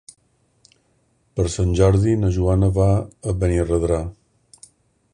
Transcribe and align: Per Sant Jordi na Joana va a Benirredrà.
Per 1.41 1.45
Sant 1.57 1.75
Jordi 1.81 2.15
na 2.23 2.33
Joana 2.39 2.73
va 2.81 2.89
a 3.33 3.37
Benirredrà. 3.45 4.05